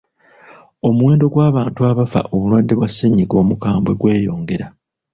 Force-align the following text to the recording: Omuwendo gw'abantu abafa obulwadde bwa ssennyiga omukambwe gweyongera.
Omuwendo 0.87 1.25
gw'abantu 1.33 1.79
abafa 1.89 2.21
obulwadde 2.33 2.73
bwa 2.75 2.89
ssennyiga 2.91 3.35
omukambwe 3.43 3.91
gweyongera. 3.99 4.67